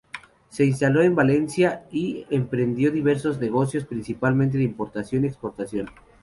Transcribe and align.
Se 0.49 0.65
instaló 0.65 1.03
en 1.03 1.13
Valencia 1.13 1.85
y 1.91 2.25
emprendió 2.31 2.89
diversos 2.91 3.39
negocios, 3.39 3.85
principalmente 3.85 4.57
de 4.57 4.63
importación 4.63 5.25
y 5.25 5.27
exportación. 5.27 5.89